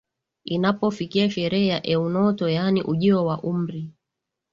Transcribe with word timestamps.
Inapofikia 0.45 1.29
sherehe 1.31 1.67
ya 1.67 1.85
eunoto 1.87 2.49
yaani 2.49 2.81
ujio 2.81 3.25
wa 3.25 3.43
umri 3.43 3.91